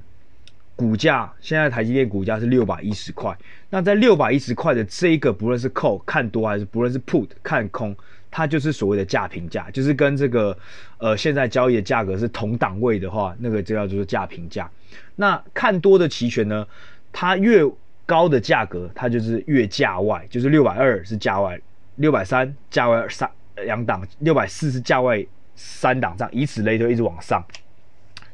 [0.76, 3.34] 股价，现在台积电股价是六百一十块，
[3.70, 7.96] 那在六百一十块的这一个，不论是 call 看多还是不论是 put 看空，
[8.32, 10.56] 它就是所谓的价平价，就是跟这个
[10.96, 14.68] 呃现在交易的价格是同档位的话，那个就叫做价平价。
[15.14, 16.66] 那看多的期权呢，
[17.12, 17.60] 它越
[18.06, 21.60] 高的价格，它就是越价外，就是六百二是价外，
[21.96, 27.44] 六百三价外三两档，六百四是价外三档，这样以此类推，一直往上。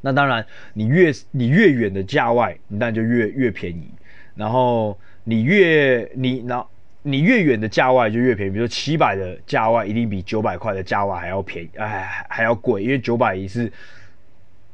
[0.00, 3.90] 那当然，你越你越远的价外，你当然就越越便宜。
[4.36, 6.70] 然后你越你然后
[7.02, 13.72] 你越远的价外就越便宜，比如说七百的价外一定比九百块的价外还要便宜，哎还要贵，因为九百一是。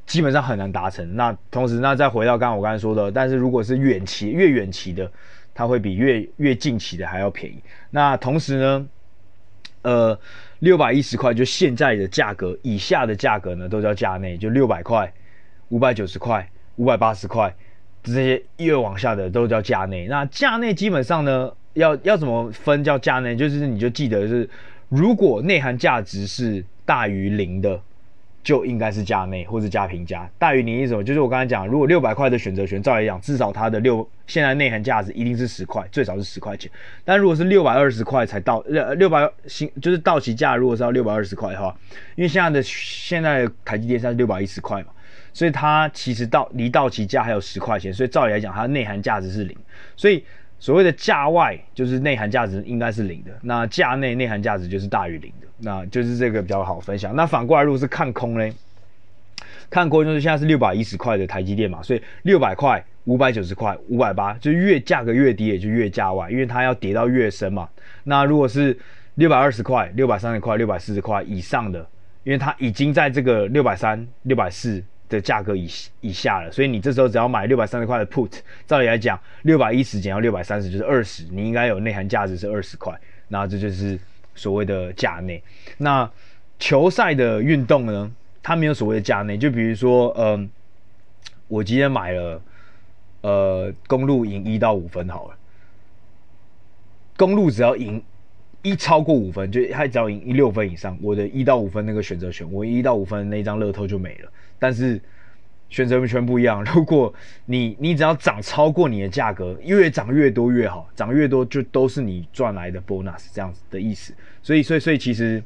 [0.06, 1.16] 基本上很难达成。
[1.16, 5.10] 那同时，那再回到刚刚我刚才说的，但是如果是远期越远期的，
[5.54, 7.58] 它会比越越近期的还要便宜。
[7.90, 8.87] 那同时呢，
[9.80, 10.20] 呃，
[10.58, 15.10] 六百一十块就现在的价格以下的价格呢，都叫价内，就六百块、
[15.70, 17.56] 五百九十块、五百八十块
[18.02, 20.06] 这些越往下的都叫价内。
[20.06, 23.37] 那价内基本上呢，要要怎么分叫价内？
[23.37, 24.48] 就是你就记得是，
[24.88, 27.80] 如果内涵价值是大于零的。
[28.44, 31.02] 就应该是价内或者价平价，大于零一什么？
[31.02, 36.70] 就是我刚才讲，如果六百块的选择权，照理讲，至少它的六现在内含价值一定是十块，最少是十块钱。
[37.06, 41.74] 但如果是六百二十块才到，呃，六百新就是到期价，如果是要六百二十块的话，
[42.16, 44.88] 因为现在的现在的台积电是六百一十块嘛，
[45.32, 49.56] 所以它其实到离到期价还有十块钱，所以照理来讲，它的内含价值是零。
[49.96, 50.22] 所以
[50.64, 55.46] 所谓的价外就是内涵价值应该是零的，那价内内涵价值就是大于零的。
[55.59, 57.14] 那就是这个比较好分享。
[57.14, 58.50] 那反过来，如果是看空呢？
[59.68, 67.68] 看空就是现在是六百一十块的台积电嘛，所以六百块、五百九十块、五百八，就越价格越低，也就越价外，因为它要跌到越深嘛。
[68.05, 68.74] 那如果是
[69.16, 71.87] 六百二十块、六百三十块、六百四十块以上的，
[72.22, 74.83] 因为它已经在这个六百三、六百四
[75.14, 75.68] 的价格以
[76.00, 78.31] 以下了，所以你这时候只要买六百三十块的 put，
[78.66, 82.92] 照理来讲，六百一十减到六百三十就是二十，你应该有内涵价值是二十块，
[83.29, 83.98] 那这就是。
[84.37, 85.40] 所谓的价内，
[85.79, 86.11] 那
[86.59, 88.11] 球赛的运动呢，
[88.42, 89.38] 它没有所谓的价内。
[89.38, 90.50] 就比如说，嗯、
[91.46, 92.42] 我今天买了，
[93.20, 95.37] 呃，公路赢一到五分好了，
[97.16, 98.03] 公路只要赢
[98.62, 104.29] 一超过五分，就它只要赢一六分以上，我的一到五分那个选择权，我一到五分那张乐透就没了。
[104.64, 104.98] 但是
[105.68, 107.12] 选择权不一样， 如果
[107.44, 114.14] 你你只要涨超过你的价格，越涨越多越好，涨越多就都是你赚来的 bonus 这样子的意思。
[114.42, 115.44] 所以所以所以其实，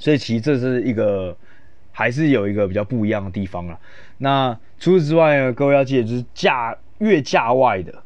[0.00, 1.36] 所以其实这是一个
[1.92, 3.78] 还是有一个比较不一样的地方啦。
[4.18, 8.02] 那除此之外呢，各位要记得就是价越价外的，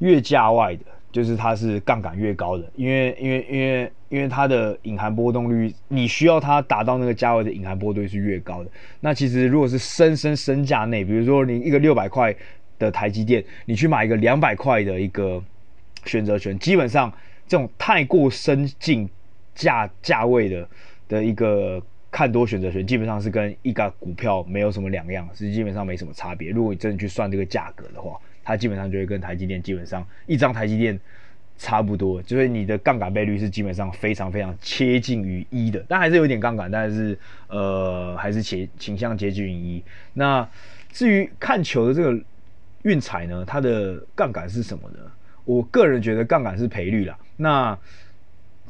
[0.00, 0.84] 越价外的。
[1.10, 8.70] 就是它是杠杆越高的，因为因为因为因为它的隐含波动率，你需要它达到那个价位的隐含波动率是越高的。
[9.00, 12.34] 那其实如果是深深深价内，比如说你一个六百块
[12.78, 15.42] 的台积电，你去买一个两百块的一个
[16.04, 17.10] 选择权，基本上
[17.46, 19.08] 这种太过深进
[19.54, 20.68] 价价位的
[21.08, 26.50] 的一个看多选择权，基本上是跟一个股票没有什么两样，是基本上没什么差别。
[26.50, 28.20] 如果你真的去算这个价格的话。
[28.48, 30.98] 它基本上就会跟台积电基本上一张台积电
[31.58, 39.84] 差不多，就是你的杠杆倍率是基本上非常非常接近于一的，但还是有点杠杆，但是呃还是倾倾向接近于一。
[40.14, 40.48] 那
[40.90, 42.18] 至于看球的这个
[42.84, 44.98] 运彩呢，它的杠杆是什么呢？
[45.44, 47.18] 我个人觉得杠杆是赔率啦。
[47.36, 47.78] 那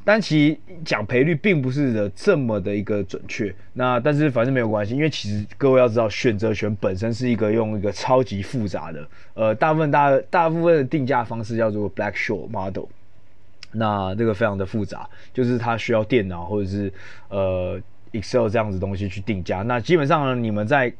[0.05, 12.87] 但其实讲赔率并不是的这么的一个准确，那但是反正没有关系，因为其实各位要知道，选择权本身是一个用一个超级复杂的，呃，大部分大大部分的定价方式叫做 blackshore model，
[13.73, 16.93] 那这个非常的复杂，就是它需要电脑或者是
[17.29, 17.79] 呃
[18.13, 20.91] Excel 这样子东西去定价，那基本上呢，你们在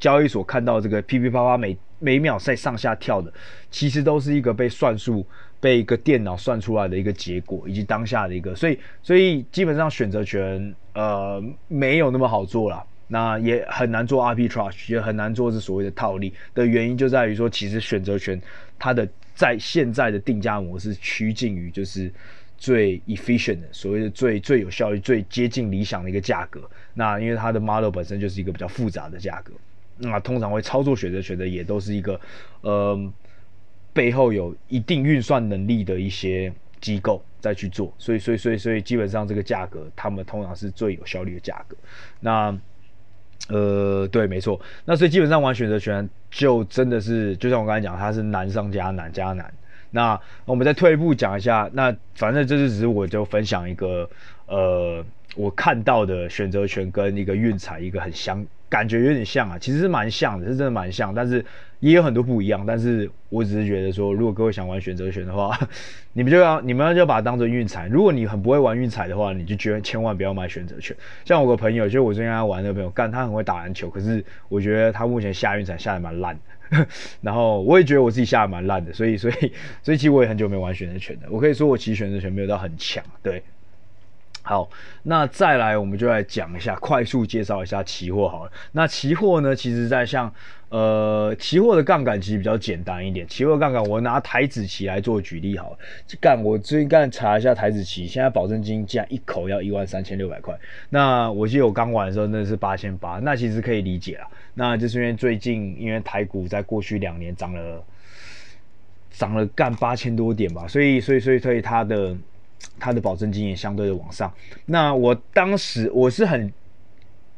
[0.00, 3.32] 交易所看到这个噼噼啪啪每每秒在上下跳的，
[3.70, 5.24] 其实都是一个被算数。
[5.66, 18.40] 被一个电脑算出来的一个结果，以及当下的一个，所以所以基本上选择权呃没有那么好做啦，那也很难做 arbitrage，也很难做是所谓的套利的原因就在于说，其实选择权
[18.78, 22.12] 它的在现在的定价模式趋近于就是
[22.56, 26.60] 最 efficient 的，所谓的最最有效率、最接近理想的一个价格。
[26.94, 29.52] 那因为它的 model 本身就是一个比较复杂的价格，
[29.98, 32.20] 那通常会操作选择权的也都是一个
[32.60, 33.12] 呃。
[33.96, 41.74] 背后有一定运算能力的一些机构再去做，所以所以所以所以基本上这个价格，他们通常是最有效率的价格。
[42.20, 42.56] 那
[43.48, 44.60] 呃，对，没错。
[44.84, 49.50] 那所以基本上玩选择权就真的是，就像我刚才讲，它是难上加难加难。
[49.90, 54.10] 那我们再退一步讲一下，那反正这是只是我就分享一个
[54.46, 55.02] 呃，
[55.36, 58.46] 我看到的选择权跟一个运彩一个很相。
[58.68, 61.44] 感觉有点像啊，其实是蛮像的，是真的蛮像，但是
[61.80, 62.64] 也有很多不一样。
[62.66, 65.56] 但是我只是觉得说，如果各位想玩选择权的话，
[66.12, 67.86] 你们就要你们要就把它当做运彩。
[67.88, 70.96] 如果你很不会玩运彩的话，你就觉得千万不要买选择权。
[71.24, 76.40] 像我个朋友，就我最近跟他玩的朋友，干他很会打篮球，可是我觉得他目前下运彩下的蛮烂的。
[77.22, 79.52] 然后我也觉得我自己下的蛮烂的，所以所以
[79.84, 81.28] 所以其实我也很久没玩选择权的。
[81.30, 83.40] 我可以说我其实选择权没有到很强，对。
[84.48, 84.70] 好，
[85.02, 88.52] 那再来，我们就来讲一下，快速介绍一下期货好了。
[88.70, 90.32] 那期货呢，其实在像，
[90.68, 93.26] 呃，期货的杠杆其实比较简单一点。
[93.26, 95.78] 期货杠杆，我拿台指期来做举例好了。
[96.20, 100.56] 干，我最近刚查一下台指期，现在保证金竟然一口要一万三千六百块。
[100.90, 104.28] 那我记得我刚玩的时候那是八千八，那其实可以理解了。
[104.54, 107.82] 那就是因为最近因为台股在过去两年涨了，
[109.10, 112.16] 涨了干八千多点吧，所以所以所以所以它的。
[112.78, 114.32] 它的保证金也相对的往上。
[114.66, 116.52] 那我当时我是很，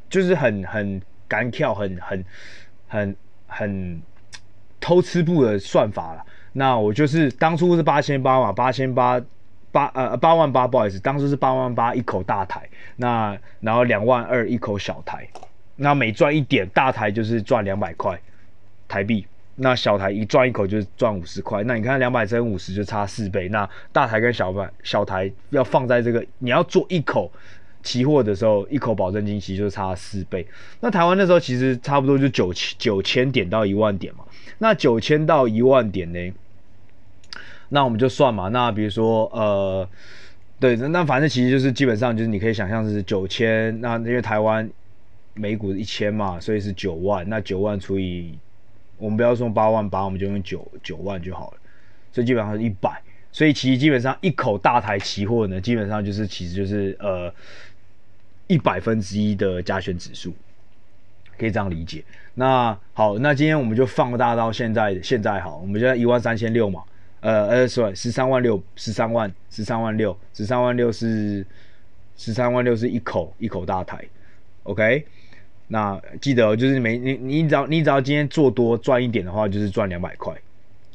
[0.08, 2.24] 就是很很敢跳，很很
[2.86, 3.16] 很
[3.46, 4.02] 很
[4.80, 6.24] 偷吃步的算法了。
[6.52, 9.20] 那我就是当初是八千八嘛，八千八
[9.70, 15.28] 八呃八万八，不好意思，当初是八万八一口大台，那然后两万二一口小台。
[15.76, 18.20] 那每赚一点，大台就是赚两百块
[18.88, 19.24] 台币。
[19.60, 23.48] 那小台一赚一口就赚五十块，那你看两百乘五十就差四倍。
[23.48, 27.30] 那大台跟小台小台要放在这个，你要做一口
[27.82, 30.46] 期货的时候，一口保证金其实就差四倍。
[30.80, 34.24] 那台湾那时候其实差不多就九千九千点到一万点嘛。
[34.58, 36.32] 那九千到一万点呢？
[37.70, 38.48] 那我们就算嘛。
[38.48, 39.88] 那比如说呃，
[40.60, 43.80] 对，那反正其实就是基本上就是你可以想象是九千。
[43.80, 44.70] 那因为台湾
[45.34, 47.28] 每股一千嘛，所以是九万。
[47.28, 48.38] 那九万除以
[48.98, 51.58] 我们不要说八万八，我们就用九九万就好了，
[52.12, 57.32] 所以基本上是一百，所以其实基本上一口大台期货呢，基本上就是其实就是呃
[58.48, 60.34] 一百分之一的加权指数，
[61.38, 62.04] 可以这样理解。
[62.34, 66.82] 那好，那今天我们就放大到现在，现在好，我们现在一万三千六嘛，
[67.20, 71.46] 呃呃十万十三万六，十三万，十三万六，十三万六是
[72.16, 74.04] 十三万六是一口一口大台
[74.64, 75.06] ，OK。
[75.68, 80.34] 那记得就是每你你只要你只要今天做多赚一点的话，就是赚两百块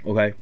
[0.03, 0.33] ，OK。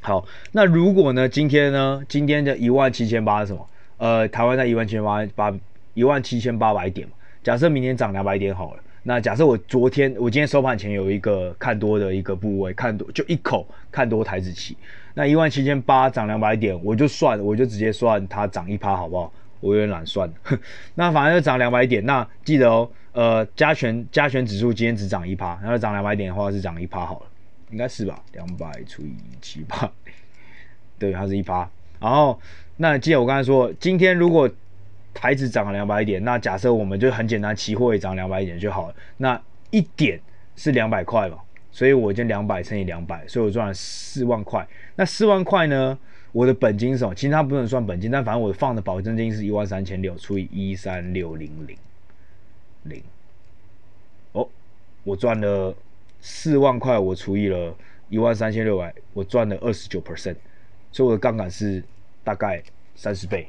[0.00, 3.68] 好，那如果呢今天呢今天的一万七千八是什么？
[3.98, 5.54] 呃，台湾在一万七千八八
[5.94, 7.14] 一万七千八百点嘛。
[7.42, 14.76] 假设明天涨两百点好了，那假设我昨天我今天收盘前有一个看多的一个部位，看多就一口看多台子期，
[15.12, 19.32] 那一万七千八涨两百点，我就算我就直接算它涨一趴好不好？
[19.60, 20.30] 我有点懒算，
[20.94, 22.90] 那反正就涨两百点，那记得哦。
[23.12, 27.26] 呃，加权加权指数今天只涨一趴，然后涨两百点的话是涨一趴好了，
[27.70, 28.22] 应该是吧？
[28.32, 29.90] 两百除以七趴，
[31.00, 31.66] 对，它是一趴。
[31.98, 32.38] 然后，
[32.76, 34.46] 那记得我刚才说，今天如果
[35.14, 38.94] 台指涨了两百点，那假设我们就很简单，期货也涨两百点就好了。
[39.16, 39.40] 那
[39.70, 40.20] 一点
[40.54, 41.38] 是两百块嘛，
[41.72, 44.68] 所以我就两百乘以两百，所以我赚了四万块。
[44.96, 45.98] 那四万块呢，
[46.36, 47.14] 我的本金是什么？
[47.14, 51.74] 其实它不能算本金，但反正我放的保证金是一万三千六除以一三六零零。
[52.82, 53.02] 零
[54.32, 54.46] 哦，
[55.02, 55.74] 我赚了
[56.20, 57.74] 四万块，我除以了
[58.10, 60.36] 一万三千六百，我赚了二十九 percent，
[60.92, 61.82] 所以我的杠杆是
[62.22, 62.62] 大概
[62.94, 63.48] 三十倍，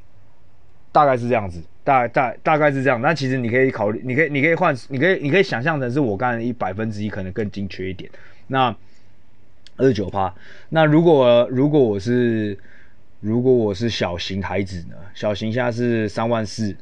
[0.94, 3.02] 大概是这样子，大大大概是这样。
[3.02, 8.10] 那其实你可以考虑，你可以你可以换，你可以你可以想象成是我干一百分之一可能更精确一点。
[8.48, 8.74] 那
[9.76, 10.34] 二十九趴，
[10.70, 12.58] 那如果如果我是
[13.20, 14.96] 如果我是小型台子呢？
[15.14, 16.76] 小型现在是三万四。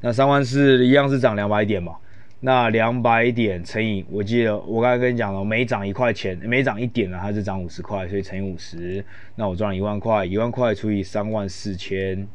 [0.00, 1.96] 那三万四一样是涨两百点嘛？
[2.40, 9.04] 那两百点乘以，我记得我刚才跟你讲了，每涨一块钱，每涨一点呢，它是涨五十块，所以乘以五十，
[9.36, 12.26] 那我赚了一万块，一万块除以三万四千，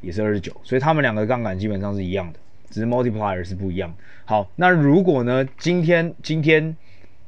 [0.00, 2.38] 也是二十九，所以他们两个杠杆基本上是一样的，
[2.68, 3.92] 只是 multiplier 是不一样。
[4.24, 6.76] 好，那如果呢，今天今天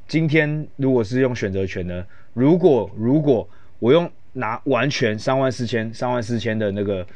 [0.07, 2.05] 今天如果是用选择权呢？
[2.35, 3.49] 如果如果
[3.79, 7.07] 我用拿完全三万四千三万四千的那个。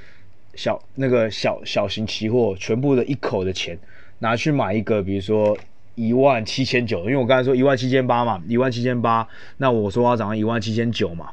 [0.54, 3.78] 小那个小小型期货，全部的一口的钱
[4.18, 5.56] 拿去买一个，比如说
[5.94, 11.30] 一万七千九，因为我刚才说一万七千八嘛，一万七千八，那我说要涨到一万七千九嘛，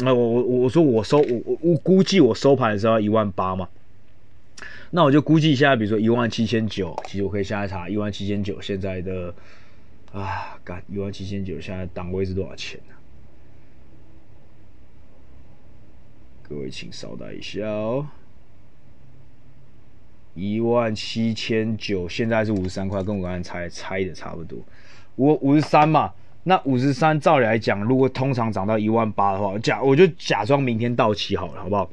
[0.00, 3.66] 那我我我说我收我我估计我收盘的时候要一万八嘛，
[4.90, 9.32] 那我就估计一下，比如说一万七千九，其实我可以下来查一万七千九现在的
[10.12, 12.94] 啊，干一万七千九现在档位是多少钱呢？
[16.48, 18.06] 各位请稍待一下哦。
[20.34, 24.58] 一万七千九，现在是五十三块，跟我刚才猜猜的差不多。
[25.16, 26.12] 我五十三嘛，
[26.44, 31.90] 那五十三照理来讲，如果通常涨到一万八的话，假我就假装明天到期好了，好不好？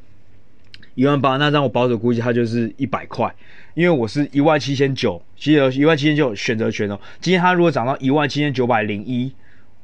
[0.94, 3.36] 一万八，那让我保守估计它就是一百块，
[3.74, 6.98] 因为我是一万七千九，其实一万七千九选择权哦。
[7.20, 9.34] 今天它如果涨到一万七千九百零一。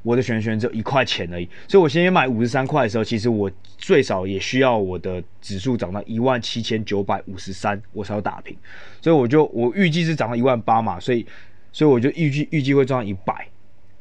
[0.04, 8.58] 我的选择权只有一块钱而已，所以我先买五十三块的时候，其实我最少也需要我的指数涨到一万七千九百五十三，我才要打平。
[9.00, 11.24] 所以我就我预计是涨到一万八嘛，所以
[11.72, 13.48] 所以我就预计预计会赚一百，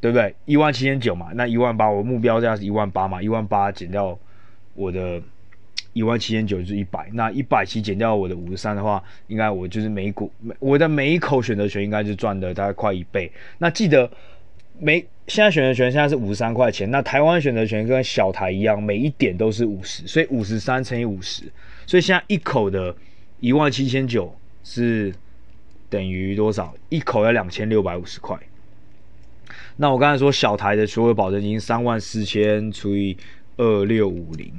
[0.00, 0.34] 对不对？
[0.46, 4.18] 一万七千九嘛，那一万八，我目标价是一万八嘛，一万八减掉
[4.74, 5.20] 我的
[5.92, 13.30] 一万七千九就是一百，那一百七减掉我的五十三的话，应该我就是每股每我的每一口选择权应该是赚的大概快一倍。
[13.58, 14.10] 那记得。
[14.82, 21.44] 每现在选择权现在是五十三块钱，那台湾选择权跟小台一样，每一点都是五十，所以五十三乘以五十，
[21.86, 22.92] 所以现在一口的
[23.38, 25.14] 一万七千九是
[25.88, 26.74] 等于多少？
[26.88, 28.36] 一口要两千六百五十块。
[29.76, 33.16] 那我刚才说小台的所有保证金三万四千除以
[33.56, 34.52] 二六五零，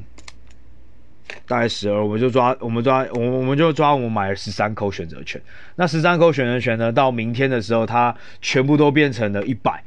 [1.50, 5.42] 大概十二，我们就抓，我们抓，我我们就抓，我们买了十三口选择权。
[5.76, 9.84] 那十三口选择权呢，到明天的时候，它全部都变成了一百。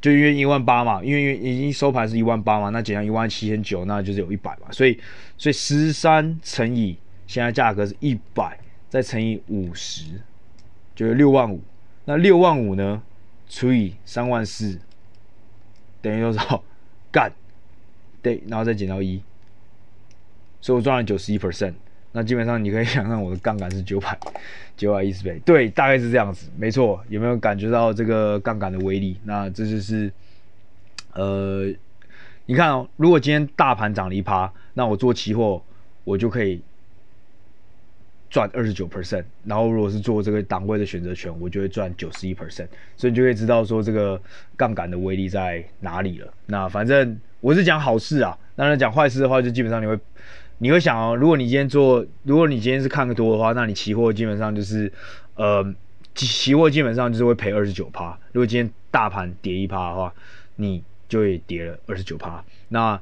[0.00, 4.98] 就因为一万八嘛，因为已经收盘是一万八嘛，那减掉一万七千九，那就是有一百嘛，所以
[5.36, 6.96] 所以十三乘以
[7.26, 10.04] 现在价格是一百，再乘以五十，
[10.94, 11.60] 就是六万五。
[12.04, 13.02] 那六万五呢，
[13.48, 14.78] 除以三万四，
[16.00, 16.62] 等于多少？
[17.10, 17.32] 干，
[18.22, 19.22] 对，然后再减到一，
[20.60, 21.74] 所以我赚了九十一 percent。
[22.12, 24.18] 那基本上你可以想象我的杠杆是九百
[24.76, 27.04] 九百一十倍，对，大概是这样子，没错。
[27.08, 29.18] 有没有感觉到这个杠杆的威力？
[29.24, 30.10] 那这就是，
[31.12, 31.70] 呃，
[32.46, 35.62] 你看哦，如果今天大盘涨了一趴，那我做期货，
[36.04, 36.62] 我就可以
[38.30, 39.24] 赚二十九 percent。
[39.44, 42.68] 然后如果是做这个档位的选择权，我就会赚九十一 percent。
[42.96, 44.20] 所以你就可以知道说这个
[44.56, 46.32] 杠杆的威力在哪里了。
[46.46, 49.98] 那反正我是讲好事啊，当然讲坏事的话，就基本上你会。
[50.60, 54.92] 你会想哦，如果你今天做，如果你今天是看个多的话，那你期货基本上就是，
[55.36, 55.64] 呃，
[56.16, 58.18] 期货基本上就是会赔二十九趴。
[58.32, 60.12] 如果今天大盘跌一趴的话，
[60.56, 62.44] 你就会跌了二十九趴。
[62.70, 63.00] 那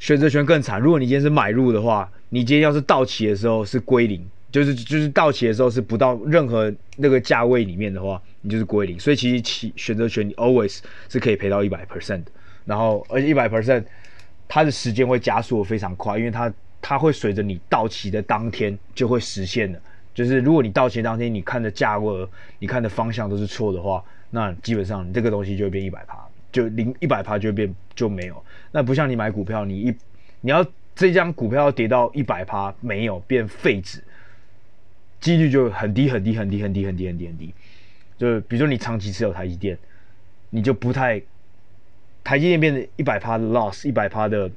[0.00, 8.98] 选择权更惨，如果你今天是买入的话，你今天要是到期的时候是归零，就是就是到期的时候是不到任何那个价位里面的话，你就是归零。
[8.98, 12.24] 所以其实期选择权你 always 是可以赔到一百 percent，
[12.64, 13.84] 然后而且一百 percent。
[14.48, 19.80] 它的时间会加速非常快，因为它它会随着你到期的当天就会实现的。
[20.14, 22.26] 就是如果你到期当天你看的价位，
[22.58, 26.16] 你看的方向都是错的话，那基本上你这个东西就会变一百趴，
[26.50, 28.42] 就零一百趴就会变就没有。
[28.72, 29.94] 那不像你买股票，你一
[30.40, 34.02] 你要这张股票跌到一百趴没有变废纸，
[35.20, 37.54] 几率就很低很低很低很低很低很低很低。
[38.16, 39.76] 就是比如说你长期持有台积电，
[40.50, 41.20] 你就不太。
[42.26, 44.50] 台积电变成一百趴的 loss，一百趴的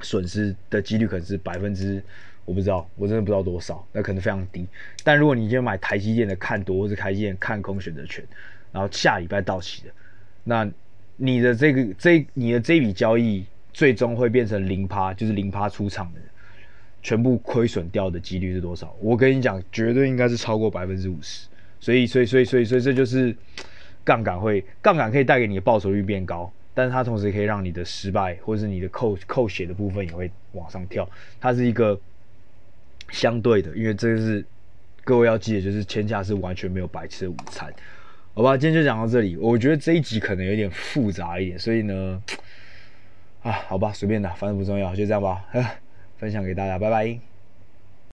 [0.00, 2.02] 损失的几率可能是百分之，
[2.44, 4.66] 我不知道，我真的不知道多少，那可能非常低。
[5.04, 8.24] 但如果你今天买台积电的看多，或是台积电看空选择权，
[8.72, 9.90] 然后下礼拜到期的，
[10.42, 10.68] 那
[11.16, 16.20] 你的这个这你的这笔交易最终会变成零趴，就是零趴出场的，
[17.04, 18.92] 全部亏损掉的几率是多少？
[19.00, 21.46] 我跟你讲，绝对应该是超过百分之五十。
[21.78, 23.32] 所以，所以，所以，所以，所以这就是
[24.02, 26.52] 杠杆会，杠杆可以带给你的报酬率变高。
[26.76, 31.08] 但是它同时可以让你的失败，或者是你的扣扣血的部分也会往上跳。
[31.40, 31.98] 它是一个
[33.10, 34.44] 相对的，因为这个是
[35.02, 37.72] 各位要记得，就是天下是完全没有白吃的午餐。
[38.34, 39.38] 好吧，今天就讲到这里。
[39.38, 42.22] 我觉得这一集可能有点复杂一点，所以呢，
[43.42, 45.46] 啊，好吧，随便的，反正不重要，就这样吧。
[46.18, 47.35] 分享给大家，拜拜。